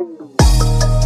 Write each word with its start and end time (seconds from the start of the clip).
Thank 0.00 0.20
you. 0.20 0.99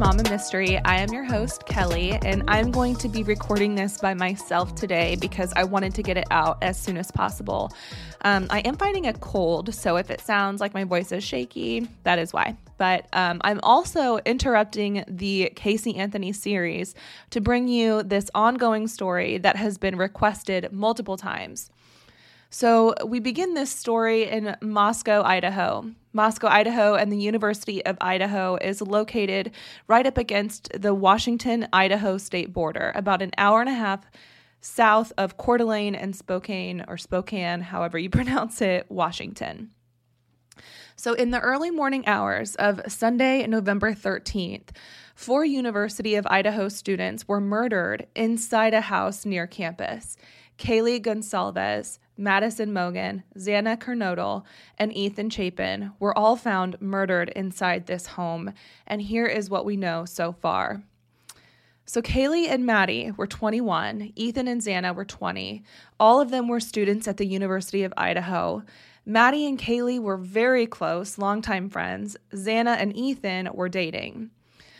Mama 0.00 0.22
Mystery. 0.30 0.78
I 0.78 0.96
am 0.96 1.12
your 1.12 1.24
host, 1.24 1.66
Kelly, 1.66 2.12
and 2.12 2.42
I'm 2.48 2.70
going 2.70 2.96
to 2.96 3.06
be 3.06 3.22
recording 3.22 3.74
this 3.74 3.98
by 3.98 4.14
myself 4.14 4.74
today 4.74 5.18
because 5.20 5.52
I 5.56 5.64
wanted 5.64 5.94
to 5.96 6.02
get 6.02 6.16
it 6.16 6.26
out 6.30 6.56
as 6.62 6.80
soon 6.80 6.96
as 6.96 7.10
possible. 7.10 7.70
Um, 8.22 8.46
I 8.48 8.60
am 8.60 8.78
fighting 8.78 9.08
a 9.08 9.12
cold, 9.12 9.74
so 9.74 9.98
if 9.98 10.10
it 10.10 10.22
sounds 10.22 10.58
like 10.58 10.72
my 10.72 10.84
voice 10.84 11.12
is 11.12 11.22
shaky, 11.22 11.86
that 12.04 12.18
is 12.18 12.32
why. 12.32 12.56
But 12.78 13.08
um, 13.12 13.42
I'm 13.44 13.60
also 13.62 14.16
interrupting 14.24 15.04
the 15.06 15.52
Casey 15.54 15.94
Anthony 15.96 16.32
series 16.32 16.94
to 17.28 17.42
bring 17.42 17.68
you 17.68 18.02
this 18.02 18.30
ongoing 18.34 18.88
story 18.88 19.36
that 19.36 19.56
has 19.56 19.76
been 19.76 19.96
requested 19.96 20.72
multiple 20.72 21.18
times. 21.18 21.68
So 22.48 22.94
we 23.04 23.20
begin 23.20 23.52
this 23.52 23.70
story 23.70 24.30
in 24.30 24.56
Moscow, 24.62 25.22
Idaho. 25.22 25.90
Moscow, 26.12 26.48
Idaho, 26.48 26.94
and 26.94 27.12
the 27.12 27.16
University 27.16 27.84
of 27.86 27.96
Idaho 28.00 28.56
is 28.56 28.82
located 28.82 29.52
right 29.86 30.06
up 30.06 30.18
against 30.18 30.70
the 30.72 30.92
Washington 30.92 31.68
Idaho 31.72 32.18
state 32.18 32.52
border, 32.52 32.92
about 32.94 33.22
an 33.22 33.30
hour 33.38 33.60
and 33.60 33.68
a 33.68 33.74
half 33.74 34.04
south 34.60 35.12
of 35.16 35.36
Coeur 35.36 35.58
d'Alene 35.58 35.94
and 35.94 36.14
Spokane, 36.14 36.84
or 36.88 36.98
Spokane, 36.98 37.60
however 37.60 37.98
you 37.98 38.10
pronounce 38.10 38.60
it, 38.60 38.86
Washington. 38.88 39.70
So, 40.96 41.14
in 41.14 41.30
the 41.30 41.40
early 41.40 41.70
morning 41.70 42.06
hours 42.06 42.56
of 42.56 42.80
Sunday, 42.86 43.46
November 43.46 43.94
13th, 43.94 44.68
four 45.14 45.44
University 45.44 46.16
of 46.16 46.26
Idaho 46.26 46.68
students 46.68 47.26
were 47.26 47.40
murdered 47.40 48.06
inside 48.14 48.74
a 48.74 48.82
house 48.82 49.24
near 49.24 49.46
campus. 49.46 50.16
Kaylee 50.58 51.00
Goncalves, 51.00 51.98
Madison 52.20 52.70
Mogen, 52.72 53.22
Xana 53.36 53.78
Kernodle, 53.78 54.44
and 54.78 54.94
Ethan 54.94 55.30
Chapin 55.30 55.92
were 55.98 56.16
all 56.16 56.36
found 56.36 56.80
murdered 56.80 57.30
inside 57.30 57.86
this 57.86 58.06
home. 58.06 58.52
And 58.86 59.00
here 59.00 59.26
is 59.26 59.48
what 59.48 59.64
we 59.64 59.76
know 59.76 60.04
so 60.04 60.32
far. 60.32 60.82
So, 61.86 62.00
Kaylee 62.00 62.48
and 62.48 62.64
Maddie 62.64 63.10
were 63.16 63.26
21, 63.26 64.12
Ethan 64.14 64.46
and 64.46 64.60
Xana 64.60 64.94
were 64.94 65.04
20. 65.04 65.64
All 65.98 66.20
of 66.20 66.30
them 66.30 66.46
were 66.46 66.60
students 66.60 67.08
at 67.08 67.16
the 67.16 67.26
University 67.26 67.82
of 67.82 67.92
Idaho. 67.96 68.62
Maddie 69.04 69.46
and 69.46 69.58
Kaylee 69.58 69.98
were 69.98 70.16
very 70.16 70.66
close, 70.66 71.18
longtime 71.18 71.68
friends. 71.68 72.16
Xana 72.32 72.76
and 72.78 72.94
Ethan 72.96 73.48
were 73.54 73.68
dating. 73.68 74.30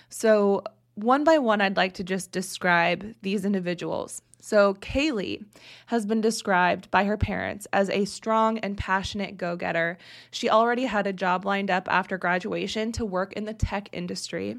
So, 0.08 0.62
one 1.02 1.24
by 1.24 1.38
one, 1.38 1.60
I'd 1.60 1.76
like 1.76 1.94
to 1.94 2.04
just 2.04 2.32
describe 2.32 3.14
these 3.22 3.44
individuals. 3.44 4.22
So, 4.42 4.74
Kaylee 4.74 5.44
has 5.86 6.06
been 6.06 6.22
described 6.22 6.90
by 6.90 7.04
her 7.04 7.18
parents 7.18 7.66
as 7.72 7.90
a 7.90 8.06
strong 8.06 8.58
and 8.58 8.76
passionate 8.76 9.36
go 9.36 9.54
getter. 9.54 9.98
She 10.30 10.48
already 10.48 10.84
had 10.84 11.06
a 11.06 11.12
job 11.12 11.44
lined 11.44 11.70
up 11.70 11.86
after 11.90 12.16
graduation 12.16 12.90
to 12.92 13.04
work 13.04 13.34
in 13.34 13.44
the 13.44 13.52
tech 13.52 13.90
industry. 13.92 14.56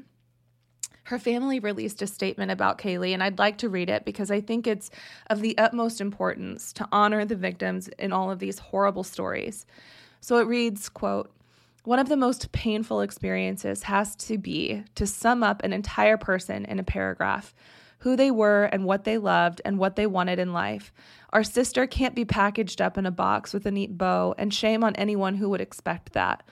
Her 1.04 1.18
family 1.18 1.58
released 1.58 2.00
a 2.00 2.06
statement 2.06 2.52
about 2.52 2.78
Kaylee, 2.78 3.12
and 3.12 3.24
I'd 3.24 3.40
like 3.40 3.58
to 3.58 3.68
read 3.68 3.90
it 3.90 4.04
because 4.04 4.30
I 4.30 4.40
think 4.40 4.68
it's 4.68 4.90
of 5.28 5.40
the 5.40 5.58
utmost 5.58 6.00
importance 6.00 6.72
to 6.74 6.88
honor 6.92 7.24
the 7.24 7.34
victims 7.34 7.88
in 7.98 8.12
all 8.12 8.30
of 8.30 8.38
these 8.38 8.60
horrible 8.60 9.02
stories. 9.02 9.66
So 10.20 10.38
it 10.38 10.46
reads, 10.46 10.88
quote, 10.88 11.32
one 11.84 11.98
of 11.98 12.08
the 12.08 12.16
most 12.16 12.52
painful 12.52 13.00
experiences 13.00 13.84
has 13.84 14.14
to 14.16 14.38
be 14.38 14.84
to 14.94 15.06
sum 15.06 15.42
up 15.42 15.62
an 15.62 15.72
entire 15.72 16.16
person 16.16 16.64
in 16.64 16.78
a 16.78 16.84
paragraph 16.84 17.54
who 18.02 18.16
they 18.16 18.30
were 18.32 18.64
and 18.64 18.84
what 18.84 19.04
they 19.04 19.16
loved 19.16 19.60
and 19.64 19.78
what 19.78 19.94
they 19.94 20.06
wanted 20.06 20.40
in 20.40 20.52
life. 20.52 20.92
Our 21.32 21.44
sister 21.44 21.86
can't 21.86 22.16
be 22.16 22.24
packaged 22.24 22.80
up 22.80 22.98
in 22.98 23.06
a 23.06 23.12
box 23.12 23.54
with 23.54 23.64
a 23.64 23.70
neat 23.70 23.96
bow, 23.96 24.34
and 24.36 24.52
shame 24.52 24.82
on 24.82 24.96
anyone 24.96 25.36
who 25.36 25.48
would 25.50 25.60
expect 25.60 26.12
that. 26.12 26.42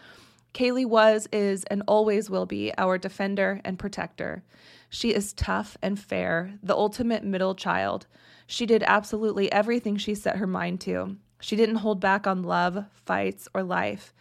Kaylee 0.54 0.86
was, 0.86 1.28
is, 1.32 1.64
and 1.64 1.82
always 1.88 2.30
will 2.30 2.46
be 2.46 2.72
our 2.78 2.98
defender 2.98 3.60
and 3.64 3.80
protector. 3.80 4.44
She 4.88 5.12
is 5.12 5.32
tough 5.32 5.76
and 5.82 5.98
fair, 5.98 6.54
the 6.62 6.76
ultimate 6.76 7.24
middle 7.24 7.56
child. 7.56 8.06
She 8.46 8.64
did 8.64 8.84
absolutely 8.86 9.50
everything 9.50 9.96
she 9.96 10.14
set 10.14 10.36
her 10.36 10.46
mind 10.46 10.80
to. 10.82 11.16
She 11.40 11.56
didn't 11.56 11.76
hold 11.76 12.00
back 12.00 12.28
on 12.28 12.44
love, 12.44 12.84
fights, 13.04 13.48
or 13.54 13.64
life. 13.64 14.12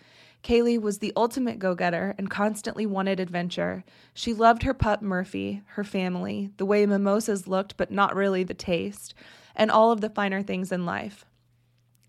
Kaylee 0.43 0.81
was 0.81 0.99
the 0.99 1.13
ultimate 1.15 1.59
go 1.59 1.75
getter 1.75 2.15
and 2.17 2.29
constantly 2.29 2.85
wanted 2.85 3.19
adventure. 3.19 3.83
She 4.13 4.33
loved 4.33 4.63
her 4.63 4.73
pup 4.73 5.01
Murphy, 5.01 5.61
her 5.73 5.83
family, 5.83 6.51
the 6.57 6.65
way 6.65 6.85
mimosas 6.85 7.47
looked, 7.47 7.75
but 7.77 7.91
not 7.91 8.15
really 8.15 8.43
the 8.43 8.53
taste, 8.53 9.13
and 9.55 9.69
all 9.69 9.91
of 9.91 10.01
the 10.01 10.09
finer 10.09 10.41
things 10.41 10.71
in 10.71 10.85
life. 10.85 11.25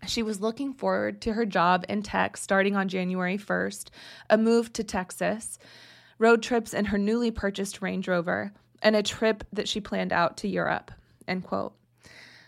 She 0.07 0.23
was 0.23 0.41
looking 0.41 0.73
forward 0.73 1.21
to 1.21 1.33
her 1.33 1.45
job 1.45 1.85
in 1.87 2.01
tech 2.01 2.37
starting 2.37 2.75
on 2.75 2.87
January 2.87 3.37
1st, 3.37 3.89
a 4.29 4.37
move 4.37 4.73
to 4.73 4.83
Texas, 4.83 5.59
road 6.17 6.41
trips 6.41 6.73
in 6.73 6.85
her 6.85 6.97
newly 6.97 7.31
purchased 7.31 7.81
Range 7.81 8.07
Rover, 8.07 8.53
and 8.81 8.95
a 8.95 9.03
trip 9.03 9.43
that 9.53 9.67
she 9.67 9.79
planned 9.79 10.13
out 10.13 10.37
to 10.37 10.47
Europe. 10.47 10.91
End 11.27 11.43
quote. 11.43 11.73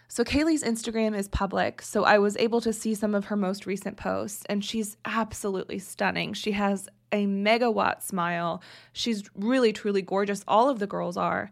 So 0.08 0.24
Kaylee's 0.24 0.64
Instagram 0.64 1.18
is 1.18 1.28
public, 1.28 1.82
so 1.82 2.04
I 2.04 2.20
was 2.20 2.38
able 2.38 2.62
to 2.62 2.74
see 2.74 2.94
some 2.94 3.16
of 3.16 3.26
her 3.26 3.36
most 3.36 3.66
recent 3.66 3.98
posts, 3.98 4.44
and 4.48 4.64
she's 4.64 4.98
absolutely 5.06 5.80
stunning. 5.80 6.34
She 6.34 6.52
has 6.52 6.88
a 7.12 7.26
megawatt 7.26 8.04
smile. 8.04 8.62
She's 8.92 9.24
really, 9.36 9.74
truly 9.74 10.02
gorgeous. 10.02 10.44
All 10.48 10.70
of 10.70 10.80
the 10.80 10.88
girls 10.88 11.18
are. 11.18 11.50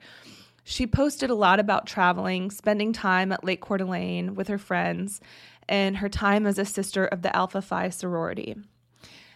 She 0.64 0.86
posted 0.86 1.30
a 1.30 1.36
lot 1.36 1.60
about 1.60 1.88
traveling, 1.88 2.52
spending 2.52 2.94
time 2.94 3.32
at 3.32 3.44
Lake 3.44 3.62
Coeur 3.62 3.78
d'Alene 3.78 4.36
with 4.36 4.48
her 4.48 4.60
friends, 4.60 5.22
and 5.68 5.98
her 5.98 6.10
time 6.10 6.46
as 6.46 6.60
a 6.60 6.66
sister 6.66 7.06
of 7.06 7.24
the 7.24 7.36
Alpha 7.36 7.62
Phi 7.62 7.90
sorority. 7.90 8.56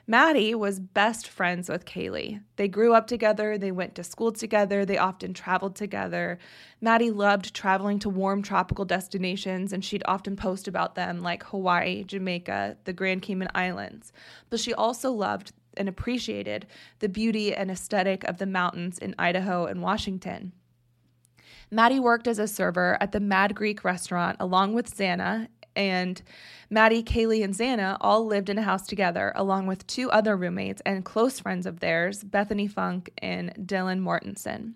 Maddie 0.07 0.53
was 0.53 0.79
best 0.79 1.27
friends 1.27 1.67
with 1.67 1.85
Kaylee. 1.85 2.43
They 2.57 2.67
grew 2.67 2.93
up 2.93 3.07
together, 3.07 3.57
they 3.57 3.71
went 3.71 3.95
to 3.95 4.03
school 4.03 4.31
together, 4.31 4.85
they 4.85 4.99
often 4.99 5.33
traveled 5.33 5.75
together. 5.75 6.38
Maddie 6.79 7.09
loved 7.09 7.55
traveling 7.55 7.97
to 7.99 8.09
warm 8.09 8.43
tropical 8.43 8.85
destinations, 8.85 9.73
and 9.73 9.83
she'd 9.83 10.03
often 10.05 10.35
post 10.35 10.67
about 10.67 10.93
them 10.93 11.23
like 11.23 11.41
Hawaii, 11.45 12.03
Jamaica, 12.03 12.77
the 12.83 12.93
Grand 12.93 13.23
Cayman 13.23 13.49
Islands. 13.55 14.13
But 14.51 14.59
she 14.59 14.75
also 14.75 15.11
loved 15.11 15.53
and 15.75 15.89
appreciated 15.89 16.67
the 16.99 17.09
beauty 17.09 17.55
and 17.55 17.72
aesthetic 17.72 18.23
of 18.25 18.37
the 18.37 18.45
mountains 18.45 18.99
in 18.99 19.16
Idaho 19.17 19.66
and 19.66 19.81
Washington. 19.81 20.51
Maddie 21.72 21.99
worked 21.99 22.27
as 22.27 22.37
a 22.37 22.47
server 22.47 22.95
at 23.01 23.11
the 23.11 23.19
Mad 23.19 23.55
Greek 23.55 23.83
restaurant 23.83 24.37
along 24.39 24.73
with 24.73 24.95
Xana 24.95 25.47
and 25.75 26.21
Maddie, 26.69 27.03
Kaylee, 27.03 27.43
and 27.43 27.53
Xana 27.53 27.97
all 28.01 28.25
lived 28.25 28.49
in 28.49 28.57
a 28.57 28.63
house 28.63 28.87
together, 28.87 29.31
along 29.35 29.67
with 29.67 29.85
two 29.87 30.09
other 30.11 30.35
roommates 30.35 30.81
and 30.85 31.05
close 31.05 31.39
friends 31.39 31.65
of 31.65 31.79
theirs, 31.79 32.23
Bethany 32.23 32.67
Funk 32.67 33.11
and 33.19 33.53
Dylan 33.55 34.01
Mortensen. 34.01 34.73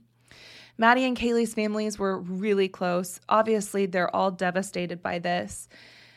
Maddie 0.77 1.05
and 1.05 1.17
Kaylee's 1.17 1.53
families 1.53 1.99
were 1.99 2.17
really 2.17 2.69
close. 2.69 3.19
Obviously, 3.27 3.85
they're 3.85 4.15
all 4.15 4.31
devastated 4.31 5.01
by 5.01 5.19
this. 5.19 5.67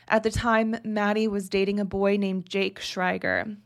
At 0.07 0.23
the 0.23 0.31
time, 0.31 0.77
Maddie 0.85 1.27
was 1.27 1.49
dating 1.49 1.81
a 1.81 1.85
boy 1.85 2.17
named 2.17 2.49
Jake 2.49 2.79
Schriger. 2.79 3.57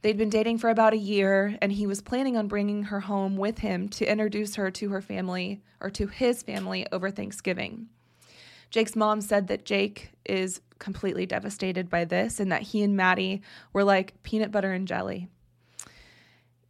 They'd 0.00 0.18
been 0.18 0.30
dating 0.30 0.58
for 0.58 0.68
about 0.68 0.94
a 0.94 0.98
year, 0.98 1.56
and 1.62 1.70
he 1.70 1.86
was 1.86 2.02
planning 2.02 2.36
on 2.36 2.48
bringing 2.48 2.84
her 2.84 3.00
home 3.00 3.36
with 3.36 3.58
him 3.58 3.88
to 3.90 4.10
introduce 4.10 4.56
her 4.56 4.70
to 4.72 4.88
her 4.88 5.00
family 5.00 5.62
or 5.80 5.90
to 5.90 6.08
his 6.08 6.42
family 6.42 6.86
over 6.90 7.10
Thanksgiving. 7.10 7.88
Jake's 8.72 8.96
mom 8.96 9.20
said 9.20 9.48
that 9.48 9.66
Jake 9.66 10.10
is 10.24 10.62
completely 10.78 11.26
devastated 11.26 11.88
by 11.88 12.06
this 12.06 12.40
and 12.40 12.50
that 12.50 12.62
he 12.62 12.82
and 12.82 12.96
Maddie 12.96 13.42
were 13.72 13.84
like 13.84 14.20
peanut 14.22 14.50
butter 14.50 14.72
and 14.72 14.88
jelly. 14.88 15.28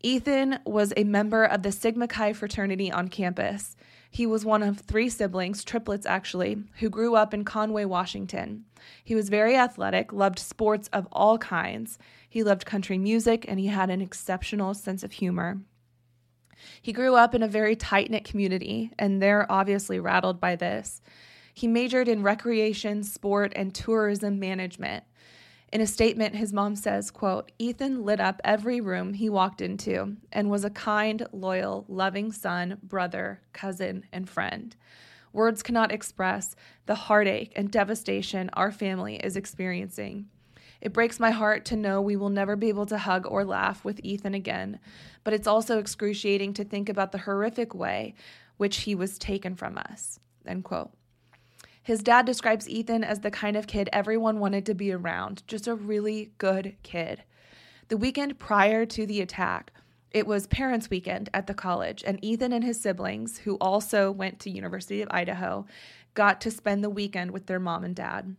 Ethan 0.02 0.58
was 0.66 0.92
a 0.96 1.04
member 1.04 1.44
of 1.44 1.62
the 1.62 1.70
Sigma 1.70 2.08
Chi 2.08 2.32
fraternity 2.32 2.90
on 2.90 3.06
campus. 3.06 3.76
He 4.10 4.26
was 4.26 4.44
one 4.44 4.64
of 4.64 4.80
three 4.80 5.08
siblings, 5.08 5.62
triplets 5.62 6.04
actually, 6.04 6.64
who 6.80 6.90
grew 6.90 7.14
up 7.14 7.32
in 7.32 7.44
Conway, 7.44 7.84
Washington. 7.84 8.64
He 9.04 9.14
was 9.14 9.28
very 9.28 9.56
athletic, 9.56 10.12
loved 10.12 10.40
sports 10.40 10.88
of 10.92 11.06
all 11.12 11.38
kinds. 11.38 11.98
He 12.28 12.42
loved 12.42 12.66
country 12.66 12.98
music, 12.98 13.44
and 13.48 13.60
he 13.60 13.68
had 13.68 13.90
an 13.90 14.02
exceptional 14.02 14.74
sense 14.74 15.04
of 15.04 15.12
humor. 15.12 15.60
He 16.82 16.92
grew 16.92 17.14
up 17.14 17.32
in 17.32 17.44
a 17.44 17.48
very 17.48 17.76
tight 17.76 18.10
knit 18.10 18.24
community, 18.24 18.90
and 18.98 19.22
they're 19.22 19.50
obviously 19.50 20.00
rattled 20.00 20.40
by 20.40 20.56
this. 20.56 21.00
He 21.52 21.66
majored 21.66 22.08
in 22.08 22.22
recreation, 22.22 23.02
sport, 23.02 23.52
and 23.54 23.74
tourism 23.74 24.38
management. 24.38 25.04
In 25.72 25.80
a 25.80 25.86
statement, 25.86 26.34
his 26.34 26.52
mom 26.52 26.76
says, 26.76 27.10
quote, 27.10 27.50
Ethan 27.58 28.04
lit 28.04 28.20
up 28.20 28.40
every 28.44 28.80
room 28.80 29.14
he 29.14 29.30
walked 29.30 29.62
into 29.62 30.16
and 30.30 30.50
was 30.50 30.64
a 30.64 30.70
kind, 30.70 31.26
loyal, 31.32 31.86
loving 31.88 32.30
son, 32.30 32.78
brother, 32.82 33.40
cousin, 33.54 34.04
and 34.12 34.28
friend. 34.28 34.76
Words 35.32 35.62
cannot 35.62 35.90
express 35.90 36.54
the 36.84 36.94
heartache 36.94 37.52
and 37.56 37.70
devastation 37.70 38.50
our 38.52 38.70
family 38.70 39.16
is 39.16 39.34
experiencing. 39.34 40.26
It 40.82 40.92
breaks 40.92 41.18
my 41.18 41.30
heart 41.30 41.64
to 41.66 41.76
know 41.76 42.02
we 42.02 42.16
will 42.16 42.28
never 42.28 42.54
be 42.54 42.68
able 42.68 42.86
to 42.86 42.98
hug 42.98 43.26
or 43.26 43.44
laugh 43.44 43.84
with 43.84 44.00
Ethan 44.02 44.34
again, 44.34 44.78
but 45.24 45.32
it's 45.32 45.46
also 45.46 45.78
excruciating 45.78 46.52
to 46.54 46.64
think 46.64 46.88
about 46.90 47.12
the 47.12 47.18
horrific 47.18 47.74
way 47.74 48.14
which 48.58 48.78
he 48.78 48.94
was 48.94 49.18
taken 49.18 49.54
from 49.54 49.78
us. 49.78 50.20
End 50.44 50.64
quote. 50.64 50.90
His 51.82 52.02
dad 52.02 52.26
describes 52.26 52.68
Ethan 52.68 53.02
as 53.02 53.20
the 53.20 53.30
kind 53.30 53.56
of 53.56 53.66
kid 53.66 53.88
everyone 53.92 54.38
wanted 54.38 54.64
to 54.66 54.74
be 54.74 54.92
around, 54.92 55.42
just 55.48 55.66
a 55.66 55.74
really 55.74 56.32
good 56.38 56.76
kid. 56.82 57.24
The 57.88 57.96
weekend 57.96 58.38
prior 58.38 58.86
to 58.86 59.04
the 59.04 59.20
attack, 59.20 59.72
it 60.12 60.26
was 60.26 60.46
parents' 60.46 60.90
weekend 60.90 61.28
at 61.34 61.46
the 61.46 61.54
college, 61.54 62.04
and 62.06 62.22
Ethan 62.22 62.52
and 62.52 62.62
his 62.62 62.80
siblings, 62.80 63.38
who 63.38 63.56
also 63.56 64.10
went 64.10 64.38
to 64.40 64.50
University 64.50 65.02
of 65.02 65.08
Idaho, 65.10 65.66
got 66.14 66.40
to 66.42 66.50
spend 66.50 66.84
the 66.84 66.90
weekend 66.90 67.32
with 67.32 67.46
their 67.46 67.58
mom 67.58 67.82
and 67.82 67.96
dad. 67.96 68.36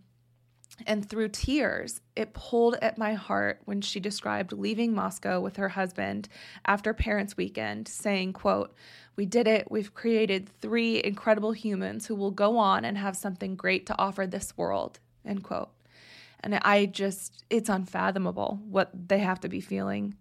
And 0.87 1.07
through 1.07 1.29
tears, 1.29 2.01
it 2.15 2.33
pulled 2.33 2.75
at 2.81 2.97
my 2.97 3.13
heart 3.13 3.61
when 3.65 3.81
she 3.81 3.99
described 3.99 4.51
leaving 4.51 4.93
Moscow 4.93 5.39
with 5.39 5.57
her 5.57 5.69
husband 5.69 6.27
after 6.65 6.93
parents' 6.93 7.37
weekend, 7.37 7.87
saying, 7.87 8.33
quote, 8.33 8.75
"We 9.15 9.25
did 9.25 9.47
it. 9.47 9.69
We've 9.69 9.93
created 9.93 10.49
three 10.49 11.01
incredible 11.03 11.51
humans 11.51 12.07
who 12.07 12.15
will 12.15 12.31
go 12.31 12.57
on 12.57 12.85
and 12.85 12.97
have 12.97 13.15
something 13.15 13.55
great 13.55 13.85
to 13.85 13.97
offer 13.99 14.25
this 14.25 14.57
world." 14.57 14.99
End 15.23 15.43
quote. 15.43 15.69
And 16.39 16.55
I 16.55 16.87
just 16.87 17.45
it's 17.49 17.69
unfathomable 17.69 18.59
what 18.67 18.89
they 19.07 19.19
have 19.19 19.39
to 19.41 19.49
be 19.49 19.61
feeling. 19.61 20.15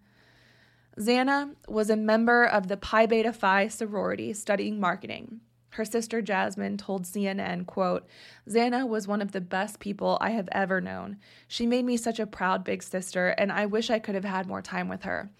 Xana 0.98 1.54
was 1.66 1.88
a 1.88 1.96
member 1.96 2.44
of 2.44 2.68
the 2.68 2.76
Pi 2.76 3.06
Beta 3.06 3.32
Phi 3.32 3.68
sorority 3.68 4.34
studying 4.34 4.78
marketing. 4.78 5.40
Her 5.72 5.86
sister 5.86 6.20
Jasmine 6.20 6.76
told 6.76 7.04
CNN, 7.04 7.64
quote, 7.64 8.06
Xana 8.46 8.86
was 8.86 9.08
one 9.08 9.22
of 9.22 9.32
the 9.32 9.40
best 9.40 9.80
people 9.80 10.18
I 10.20 10.30
have 10.30 10.48
ever 10.52 10.82
known. 10.82 11.16
She 11.48 11.66
made 11.66 11.86
me 11.86 11.96
such 11.96 12.20
a 12.20 12.26
proud 12.26 12.62
big 12.62 12.82
sister, 12.82 13.28
and 13.28 13.50
I 13.50 13.64
wish 13.64 13.88
I 13.88 13.98
could 13.98 14.14
have 14.14 14.24
had 14.24 14.46
more 14.46 14.60
time 14.60 14.88
with 14.90 15.04
her. 15.04 15.30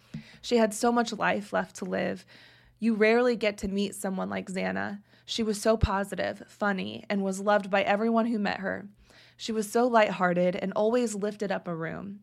She 0.41 0.57
had 0.57 0.73
so 0.73 0.91
much 0.91 1.13
life 1.13 1.53
left 1.53 1.77
to 1.77 1.85
live. 1.85 2.25
You 2.79 2.95
rarely 2.95 3.37
get 3.37 3.59
to 3.59 3.69
meet 3.69 3.95
someone 3.95 4.31
like 4.31 4.49
Xana. 4.49 5.01
She 5.27 5.43
was 5.43 5.61
so 5.61 5.77
positive, 5.77 6.43
funny, 6.49 7.05
and 7.11 7.23
was 7.23 7.39
loved 7.39 7.71
by 7.71 7.83
everyone 7.83 8.27
who 8.27 8.39
met 8.39 8.61
her. 8.61 8.89
She 9.37 9.53
was 9.53 9.71
so 9.71 9.87
lighthearted 9.87 10.57
and 10.57 10.73
always 10.73 11.15
lifted 11.15 11.53
up 11.53 11.69
a 11.69 11.77
room. 11.77 12.21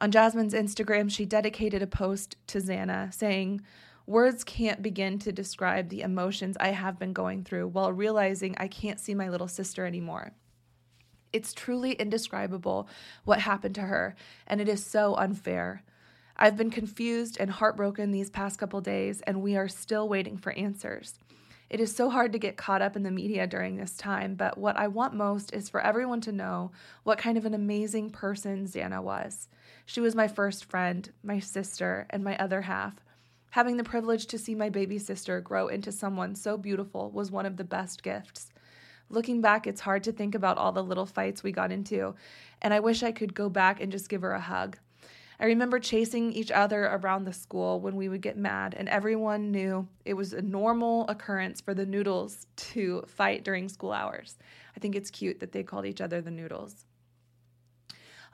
On 0.00 0.10
Jasmine's 0.10 0.54
Instagram, 0.54 1.08
she 1.08 1.24
dedicated 1.24 1.82
a 1.82 1.86
post 1.86 2.36
to 2.48 2.58
Xana 2.58 3.14
saying, 3.14 3.60
Words 4.06 4.44
can't 4.44 4.82
begin 4.82 5.18
to 5.20 5.32
describe 5.32 5.88
the 5.88 6.02
emotions 6.02 6.58
I 6.60 6.68
have 6.68 6.98
been 6.98 7.14
going 7.14 7.42
through 7.42 7.68
while 7.68 7.90
realizing 7.90 8.54
I 8.58 8.68
can't 8.68 9.00
see 9.00 9.14
my 9.14 9.30
little 9.30 9.48
sister 9.48 9.86
anymore. 9.86 10.32
It's 11.32 11.54
truly 11.54 11.92
indescribable 11.92 12.86
what 13.24 13.40
happened 13.40 13.74
to 13.76 13.80
her, 13.80 14.14
and 14.46 14.60
it 14.60 14.68
is 14.68 14.84
so 14.84 15.14
unfair. 15.16 15.82
I've 16.36 16.56
been 16.56 16.70
confused 16.70 17.38
and 17.40 17.50
heartbroken 17.50 18.10
these 18.10 18.28
past 18.28 18.58
couple 18.58 18.82
days, 18.82 19.22
and 19.22 19.40
we 19.40 19.56
are 19.56 19.68
still 19.68 20.06
waiting 20.06 20.36
for 20.36 20.52
answers. 20.52 21.18
It 21.70 21.80
is 21.80 21.96
so 21.96 22.10
hard 22.10 22.32
to 22.32 22.38
get 22.38 22.58
caught 22.58 22.82
up 22.82 22.96
in 22.96 23.04
the 23.04 23.10
media 23.10 23.46
during 23.46 23.76
this 23.76 23.96
time, 23.96 24.34
but 24.34 24.58
what 24.58 24.76
I 24.76 24.86
want 24.86 25.14
most 25.14 25.54
is 25.54 25.70
for 25.70 25.80
everyone 25.80 26.20
to 26.22 26.30
know 26.30 26.72
what 27.04 27.18
kind 27.18 27.38
of 27.38 27.46
an 27.46 27.54
amazing 27.54 28.10
person 28.10 28.66
Xana 28.66 29.02
was. 29.02 29.48
She 29.86 30.02
was 30.02 30.14
my 30.14 30.28
first 30.28 30.66
friend, 30.66 31.10
my 31.22 31.38
sister, 31.38 32.06
and 32.10 32.22
my 32.22 32.36
other 32.36 32.60
half. 32.62 32.94
Having 33.54 33.76
the 33.76 33.84
privilege 33.84 34.26
to 34.26 34.36
see 34.36 34.56
my 34.56 34.68
baby 34.68 34.98
sister 34.98 35.40
grow 35.40 35.68
into 35.68 35.92
someone 35.92 36.34
so 36.34 36.56
beautiful 36.56 37.12
was 37.12 37.30
one 37.30 37.46
of 37.46 37.56
the 37.56 37.62
best 37.62 38.02
gifts. 38.02 38.50
Looking 39.10 39.40
back, 39.40 39.68
it's 39.68 39.82
hard 39.82 40.02
to 40.02 40.12
think 40.12 40.34
about 40.34 40.58
all 40.58 40.72
the 40.72 40.82
little 40.82 41.06
fights 41.06 41.44
we 41.44 41.52
got 41.52 41.70
into, 41.70 42.16
and 42.60 42.74
I 42.74 42.80
wish 42.80 43.04
I 43.04 43.12
could 43.12 43.32
go 43.32 43.48
back 43.48 43.80
and 43.80 43.92
just 43.92 44.08
give 44.08 44.22
her 44.22 44.32
a 44.32 44.40
hug. 44.40 44.76
I 45.38 45.44
remember 45.44 45.78
chasing 45.78 46.32
each 46.32 46.50
other 46.50 46.86
around 46.86 47.26
the 47.26 47.32
school 47.32 47.78
when 47.78 47.94
we 47.94 48.08
would 48.08 48.22
get 48.22 48.36
mad, 48.36 48.74
and 48.76 48.88
everyone 48.88 49.52
knew 49.52 49.86
it 50.04 50.14
was 50.14 50.32
a 50.32 50.42
normal 50.42 51.06
occurrence 51.06 51.60
for 51.60 51.74
the 51.74 51.86
noodles 51.86 52.48
to 52.56 53.04
fight 53.06 53.44
during 53.44 53.68
school 53.68 53.92
hours. 53.92 54.36
I 54.76 54.80
think 54.80 54.96
it's 54.96 55.12
cute 55.12 55.38
that 55.38 55.52
they 55.52 55.62
called 55.62 55.86
each 55.86 56.00
other 56.00 56.20
the 56.20 56.32
noodles. 56.32 56.86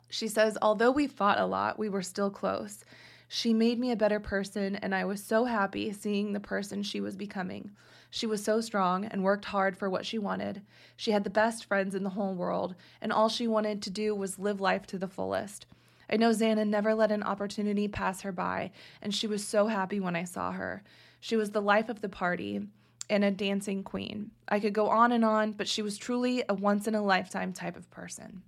She 0.09 0.29
says, 0.29 0.57
although 0.63 0.91
we 0.91 1.07
fought 1.07 1.39
a 1.39 1.45
lot, 1.45 1.79
we 1.79 1.91
were 1.91 2.01
still 2.01 2.31
close. 2.31 2.83
She 3.33 3.55
made 3.55 3.79
me 3.79 3.93
a 3.93 3.97
better 3.97 4.19
person, 4.19 4.75
and 4.75 4.93
I 4.93 5.05
was 5.05 5.23
so 5.23 5.45
happy 5.45 5.93
seeing 5.93 6.33
the 6.33 6.41
person 6.41 6.83
she 6.83 7.01
was 7.01 7.15
becoming. 7.15 7.71
She 8.11 8.27
was 8.27 8.43
so 8.43 8.61
strong 8.61 9.05
and 9.05 9.23
worked 9.23 9.45
hard 9.45 9.77
for 9.77 9.89
what 9.89 10.05
she 10.05 10.19
wanted. 10.19 10.63
She 10.97 11.13
had 11.13 11.23
the 11.23 11.31
best 11.31 11.65
friends 11.65 11.95
in 11.95 12.03
the 12.03 12.11
whole 12.11 12.35
world, 12.35 12.75
and 13.01 13.13
all 13.13 13.29
she 13.29 13.47
wanted 13.47 13.83
to 13.83 13.91
do 13.91 14.17
was 14.17 14.41
live 14.41 14.61
life 14.61 14.85
to 14.89 14.99
the 14.99 15.07
fullest. 15.07 15.67
I 16.11 16.17
know 16.17 16.31
Xana 16.31 16.67
never 16.67 16.93
let 16.93 17.13
an 17.13 17.23
opportunity 17.23 17.87
pass 17.87 18.23
her 18.23 18.33
by, 18.33 18.73
and 19.01 19.15
she 19.15 19.29
was 19.29 19.47
so 19.47 19.69
happy 19.69 20.01
when 20.01 20.17
I 20.17 20.25
saw 20.25 20.51
her. 20.51 20.83
She 21.21 21.37
was 21.37 21.53
the 21.53 21.63
life 21.63 21.89
of 21.89 22.01
the 22.01 22.09
party 22.09 22.67
and 23.09 23.23
a 23.23 23.31
dancing 23.31 23.85
queen. 23.85 24.33
I 24.49 24.59
could 24.59 24.73
go 24.73 24.89
on 24.89 25.13
and 25.13 25.25
on, 25.25 25.53
but 25.53 25.69
she 25.69 25.83
was 25.83 25.97
truly 25.97 26.43
a 26.49 26.55
once 26.55 26.89
in 26.89 26.97
a 26.97 27.03
lifetime 27.03 27.53
type 27.53 27.77
of 27.77 27.89
person. 27.93 28.43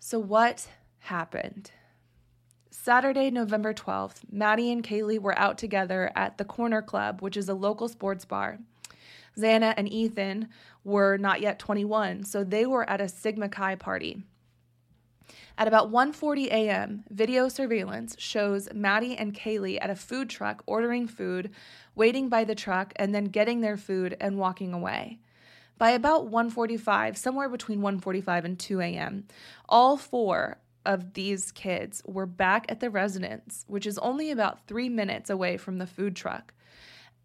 So, 0.00 0.18
what 0.18 0.68
happened? 1.00 1.70
Saturday, 2.80 3.28
November 3.28 3.74
12th, 3.74 4.20
Maddie 4.30 4.70
and 4.70 4.84
Kaylee 4.84 5.18
were 5.18 5.36
out 5.36 5.58
together 5.58 6.12
at 6.14 6.38
the 6.38 6.44
Corner 6.44 6.80
Club, 6.80 7.20
which 7.20 7.36
is 7.36 7.48
a 7.48 7.54
local 7.54 7.88
sports 7.88 8.24
bar. 8.24 8.60
Xana 9.36 9.74
and 9.76 9.92
Ethan 9.92 10.48
were 10.84 11.18
not 11.18 11.40
yet 11.40 11.58
21, 11.58 12.22
so 12.22 12.44
they 12.44 12.64
were 12.64 12.88
at 12.88 13.00
a 13.00 13.08
Sigma 13.08 13.48
Chi 13.48 13.74
party. 13.74 14.22
At 15.58 15.66
about 15.66 15.90
1:40 15.90 16.46
a.m., 16.46 17.02
video 17.10 17.48
surveillance 17.48 18.14
shows 18.16 18.72
Maddie 18.72 19.16
and 19.16 19.34
Kaylee 19.34 19.78
at 19.82 19.90
a 19.90 19.96
food 19.96 20.30
truck 20.30 20.62
ordering 20.64 21.08
food, 21.08 21.50
waiting 21.96 22.28
by 22.28 22.44
the 22.44 22.54
truck 22.54 22.92
and 22.94 23.12
then 23.12 23.24
getting 23.24 23.60
their 23.60 23.76
food 23.76 24.16
and 24.20 24.38
walking 24.38 24.72
away. 24.72 25.18
By 25.78 25.90
about 25.90 26.30
1:45, 26.30 27.16
somewhere 27.16 27.48
between 27.48 27.80
1:45 27.80 28.44
and 28.44 28.58
2 28.58 28.80
a.m., 28.80 29.26
all 29.68 29.96
four 29.96 30.58
of 30.88 31.12
these 31.12 31.52
kids 31.52 32.02
were 32.06 32.26
back 32.26 32.64
at 32.70 32.80
the 32.80 32.90
residence, 32.90 33.64
which 33.68 33.86
is 33.86 33.98
only 33.98 34.30
about 34.30 34.66
three 34.66 34.88
minutes 34.88 35.28
away 35.28 35.58
from 35.58 35.76
the 35.76 35.86
food 35.86 36.16
truck. 36.16 36.54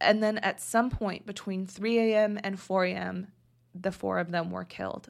And 0.01 0.21
then 0.21 0.37
at 0.39 0.59
some 0.59 0.89
point 0.89 1.25
between 1.25 1.65
3 1.65 1.97
a.m. 1.97 2.37
and 2.43 2.59
4 2.59 2.85
a.m., 2.85 3.27
the 3.73 3.93
four 3.93 4.19
of 4.19 4.31
them 4.31 4.51
were 4.51 4.65
killed. 4.65 5.09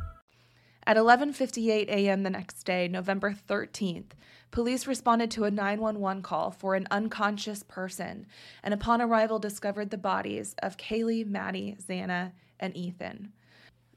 At 0.85 0.97
11:58 0.97 1.89
a.m. 1.89 2.23
the 2.23 2.29
next 2.29 2.63
day, 2.63 2.87
November 2.87 3.33
13th, 3.33 4.11
police 4.49 4.87
responded 4.87 5.29
to 5.31 5.43
a 5.43 5.51
911 5.51 6.23
call 6.23 6.49
for 6.49 6.73
an 6.73 6.87
unconscious 6.89 7.61
person 7.63 8.25
and 8.63 8.73
upon 8.73 9.01
arrival 9.01 9.37
discovered 9.37 9.91
the 9.91 9.97
bodies 9.97 10.55
of 10.63 10.77
Kaylee, 10.77 11.25
Maddie, 11.25 11.77
Xana, 11.79 12.31
and 12.59 12.75
Ethan. 12.75 13.31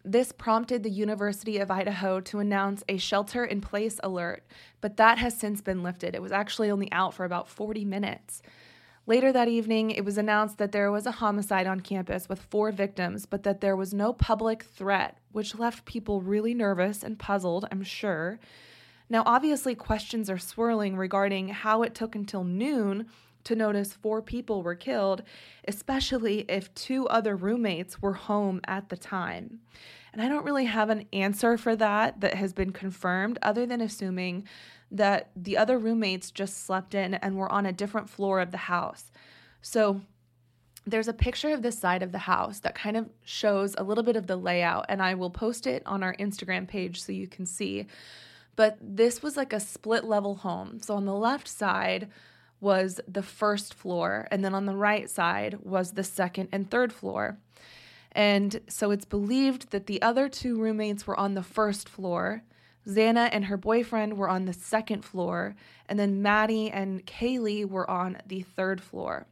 This 0.05 0.33
prompted 0.33 0.83
the 0.83 0.91
University 0.91 1.57
of 1.57 1.71
Idaho 1.71 2.21
to 2.21 2.39
announce 2.39 2.85
a 2.87 2.99
shelter 2.99 3.43
in 3.47 3.63
place 3.63 3.99
alert, 4.03 4.45
but 4.83 4.99
that 4.99 5.17
has 5.17 5.35
since 5.35 5.63
been 5.63 5.83
lifted. 5.83 6.15
It 6.15 6.21
was 6.21 6.33
actually 6.33 6.71
only 6.71 6.93
out 6.93 7.15
for 7.15 7.25
about 7.25 7.49
40 7.49 7.87
minutes. 7.87 8.43
Later 9.07 9.33
that 9.33 9.49
evening, 9.49 9.91
it 9.91 10.05
was 10.05 10.19
announced 10.19 10.59
that 10.59 10.73
there 10.73 10.93
was 10.93 11.07
a 11.07 11.13
homicide 11.13 11.67
on 11.67 11.81
campus 11.81 12.29
with 12.29 12.43
four 12.43 12.71
victims, 12.71 13.25
but 13.25 13.43
that 13.45 13.63
there 13.63 13.77
was 13.77 13.95
no 13.95 14.13
public 14.13 14.63
threat, 14.63 15.17
which 15.35 15.59
left 15.59 15.85
people 15.85 16.23
really 16.23 16.55
nervous 16.55 17.03
and 17.03 17.19
puzzled, 17.19 17.67
I'm 17.73 17.83
sure. 17.83 18.39
Now, 19.11 19.25
obviously, 19.27 19.75
questions 19.75 20.31
are 20.31 20.39
swirling 20.39 20.97
regarding 20.97 21.49
how 21.49 21.83
it 21.83 21.95
took 21.95 22.15
until 22.15 22.45
noon 22.45 23.07
to 23.43 23.57
notice 23.57 23.93
four 23.93 24.23
people 24.23 24.63
were 24.63 24.77
killed, 24.77 25.23
especially 25.67 26.47
if 26.49 26.73
two 26.75 27.07
other 27.09 27.37
roommates 27.37 28.01
were 28.01 28.15
home 28.15 28.61
at 28.67 28.89
the 28.89 28.97
time. 28.97 29.59
And 30.13 30.23
I 30.23 30.29
don't 30.29 30.47
really 30.47 30.67
have 30.67 30.89
an 30.89 31.07
answer 31.13 31.59
for 31.59 31.75
that 31.77 32.21
that 32.21 32.35
has 32.35 32.53
been 32.53 32.71
confirmed, 32.71 33.39
other 33.43 33.67
than 33.67 33.81
assuming 33.81 34.47
that 34.93 35.31
the 35.35 35.59
other 35.59 35.79
roommates 35.79 36.31
just 36.31 36.65
slept 36.65 36.95
in 36.95 37.15
and 37.15 37.37
were 37.37 37.51
on 37.51 37.67
a 37.67 37.73
different 37.73 38.09
floor 38.09 38.39
of 38.39 38.53
the 38.53 38.57
house. 38.57 39.11
So 39.61 40.03
there's 40.87 41.09
a 41.09 41.15
picture 41.15 41.53
of 41.53 41.63
this 41.63 41.79
side 41.79 42.03
of 42.03 42.13
the 42.13 42.19
house 42.19 42.61
that 42.61 42.75
kind 42.75 42.97
of 42.97 43.09
shows 43.25 43.75
a 43.79 43.85
little 43.85 44.05
bit 44.05 44.17
of 44.17 44.27
the 44.27 44.37
layout, 44.37 44.87
and 44.89 45.03
I 45.03 45.15
will 45.15 45.31
post 45.31 45.67
it 45.67 45.83
on 45.87 46.03
our 46.03 46.15
Instagram 46.17 46.69
page 46.69 47.03
so 47.03 47.13
you 47.13 47.27
can 47.27 47.47
see. 47.47 47.87
But 48.57 48.79
this 48.81 49.23
was 49.23 49.37
like 49.37 49.53
a 49.53 49.61
split 49.61 50.05
level 50.05 50.37
home. 50.37 50.79
So 50.81 50.95
on 50.95 51.07
the 51.07 51.15
left 51.15 51.49
side 51.49 52.09
was 52.61 53.01
the 53.09 53.23
first 53.23 53.75
floor, 53.75 54.29
and 54.31 54.45
then 54.45 54.55
on 54.55 54.67
the 54.67 54.77
right 54.77 55.09
side 55.09 55.59
was 55.63 55.93
the 55.93 56.05
second 56.05 56.49
and 56.53 56.71
third 56.71 56.93
floor. 56.93 57.39
And 58.13 58.61
so 58.69 58.91
it's 58.91 59.05
believed 59.05 59.71
that 59.71 59.87
the 59.87 60.01
other 60.03 60.29
two 60.29 60.61
roommates 60.61 61.07
were 61.07 61.19
on 61.19 61.35
the 61.35 61.43
first 61.43 61.89
floor. 61.89 62.43
Xana 62.87 63.29
and 63.33 63.47
her 63.47 63.57
boyfriend 63.57 64.17
were 64.17 64.29
on 64.29 64.45
the 64.45 64.53
second 64.53 65.05
floor, 65.05 65.57
and 65.89 65.99
then 65.99 66.23
Maddie 66.23 66.71
and 66.71 67.05
Kaylee 67.07 67.69
were 67.69 67.91
on 67.91 68.19
the 68.27 68.43
third 68.43 68.81
floor. 68.81 69.27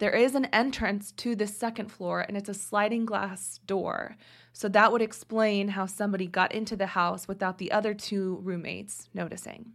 There 0.00 0.10
is 0.10 0.34
an 0.34 0.46
entrance 0.46 1.12
to 1.12 1.36
the 1.36 1.46
second 1.46 1.92
floor, 1.92 2.24
and 2.26 2.34
it's 2.34 2.48
a 2.48 2.54
sliding 2.54 3.04
glass 3.04 3.60
door. 3.66 4.16
So 4.54 4.66
that 4.70 4.92
would 4.92 5.02
explain 5.02 5.68
how 5.68 5.84
somebody 5.84 6.26
got 6.26 6.52
into 6.52 6.74
the 6.74 6.86
house 6.86 7.28
without 7.28 7.58
the 7.58 7.70
other 7.70 7.92
two 7.92 8.40
roommates 8.42 9.10
noticing. 9.12 9.72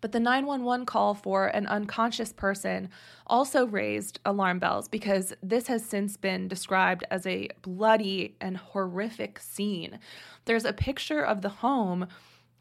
But 0.00 0.12
the 0.12 0.20
911 0.20 0.86
call 0.86 1.14
for 1.14 1.48
an 1.48 1.66
unconscious 1.66 2.32
person 2.32 2.88
also 3.26 3.66
raised 3.66 4.20
alarm 4.24 4.60
bells 4.60 4.86
because 4.86 5.32
this 5.42 5.66
has 5.66 5.84
since 5.84 6.16
been 6.16 6.46
described 6.46 7.02
as 7.10 7.26
a 7.26 7.48
bloody 7.62 8.36
and 8.40 8.56
horrific 8.56 9.40
scene. 9.40 9.98
There's 10.44 10.64
a 10.64 10.72
picture 10.72 11.24
of 11.24 11.42
the 11.42 11.48
home 11.48 12.06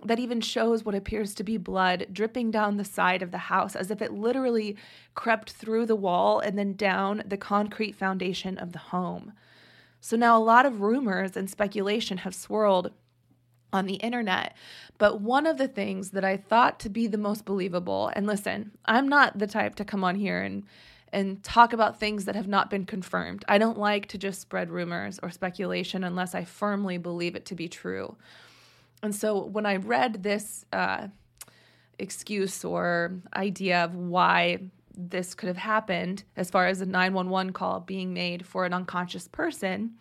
that 0.05 0.19
even 0.19 0.41
shows 0.41 0.83
what 0.83 0.95
appears 0.95 1.33
to 1.35 1.43
be 1.43 1.57
blood 1.57 2.07
dripping 2.11 2.51
down 2.51 2.77
the 2.77 2.85
side 2.85 3.21
of 3.21 3.31
the 3.31 3.37
house 3.37 3.75
as 3.75 3.91
if 3.91 4.01
it 4.01 4.13
literally 4.13 4.75
crept 5.15 5.51
through 5.51 5.85
the 5.85 5.95
wall 5.95 6.39
and 6.39 6.57
then 6.57 6.73
down 6.73 7.23
the 7.25 7.37
concrete 7.37 7.95
foundation 7.95 8.57
of 8.57 8.71
the 8.71 8.79
home. 8.79 9.33
So 9.99 10.17
now 10.17 10.37
a 10.37 10.43
lot 10.43 10.65
of 10.65 10.81
rumors 10.81 11.37
and 11.37 11.49
speculation 11.49 12.19
have 12.19 12.33
swirled 12.33 12.91
on 13.73 13.85
the 13.85 13.95
internet. 13.95 14.55
But 14.97 15.21
one 15.21 15.45
of 15.45 15.57
the 15.57 15.67
things 15.67 16.11
that 16.11 16.25
I 16.25 16.37
thought 16.37 16.79
to 16.81 16.89
be 16.89 17.07
the 17.07 17.17
most 17.17 17.45
believable, 17.45 18.11
and 18.15 18.27
listen, 18.27 18.71
I'm 18.85 19.07
not 19.07 19.37
the 19.37 19.47
type 19.47 19.75
to 19.75 19.85
come 19.85 20.03
on 20.03 20.15
here 20.15 20.41
and 20.41 20.63
and 21.13 21.43
talk 21.43 21.73
about 21.73 21.99
things 21.99 22.23
that 22.25 22.35
have 22.35 22.47
not 22.47 22.69
been 22.69 22.85
confirmed. 22.85 23.43
I 23.47 23.57
don't 23.57 23.77
like 23.77 24.07
to 24.07 24.17
just 24.17 24.39
spread 24.39 24.71
rumors 24.71 25.19
or 25.21 25.29
speculation 25.29 26.05
unless 26.05 26.33
I 26.33 26.45
firmly 26.45 26.97
believe 26.97 27.35
it 27.35 27.45
to 27.47 27.55
be 27.55 27.67
true. 27.67 28.15
And 29.03 29.15
so 29.15 29.45
when 29.45 29.65
I 29.65 29.77
read 29.77 30.23
this 30.23 30.65
uh, 30.71 31.07
excuse 31.97 32.63
or 32.63 33.19
idea 33.35 33.83
of 33.83 33.95
why 33.95 34.59
this 34.95 35.33
could 35.33 35.47
have 35.47 35.57
happened, 35.57 36.23
as 36.35 36.49
far 36.49 36.67
as 36.67 36.81
a 36.81 36.85
911 36.85 37.53
call 37.53 37.79
being 37.79 38.13
made 38.13 38.45
for 38.45 38.65
an 38.65 38.73
unconscious 38.73 39.27
person, 39.27 39.95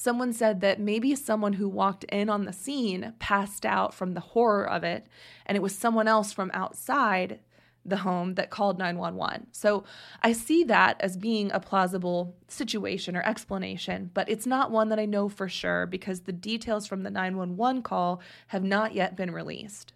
Someone 0.00 0.32
said 0.32 0.60
that 0.60 0.78
maybe 0.78 1.16
someone 1.16 1.54
who 1.54 1.68
walked 1.68 2.04
in 2.04 2.30
on 2.30 2.44
the 2.44 2.52
scene 2.52 3.14
passed 3.18 3.66
out 3.66 3.92
from 3.92 4.14
the 4.14 4.20
horror 4.20 4.64
of 4.64 4.84
it, 4.84 5.08
and 5.44 5.56
it 5.56 5.60
was 5.60 5.74
someone 5.74 6.06
else 6.06 6.32
from 6.32 6.52
outside 6.54 7.40
the 7.88 7.98
home 7.98 8.34
that 8.34 8.50
called 8.50 8.78
911. 8.78 9.48
So 9.52 9.84
I 10.22 10.32
see 10.32 10.64
that 10.64 10.96
as 11.00 11.16
being 11.16 11.50
a 11.52 11.60
plausible 11.60 12.34
situation 12.48 13.16
or 13.16 13.22
explanation, 13.22 14.10
but 14.14 14.28
it's 14.28 14.46
not 14.46 14.70
one 14.70 14.88
that 14.88 14.98
I 14.98 15.06
know 15.06 15.28
for 15.28 15.48
sure 15.48 15.86
because 15.86 16.20
the 16.20 16.32
details 16.32 16.86
from 16.86 17.02
the 17.02 17.10
911 17.10 17.82
call 17.82 18.20
have 18.48 18.64
not 18.64 18.94
yet 18.94 19.16
been 19.16 19.30
released. 19.30 19.92